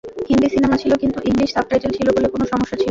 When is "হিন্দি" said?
0.29-0.47